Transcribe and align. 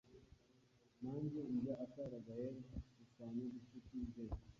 nanjye 1.01 1.39
ndya 1.55 1.73
akara 1.85 2.17
Gaelle 2.25 2.65
akusanya 2.79 3.43
inshuti 3.57 3.95
z 4.11 4.13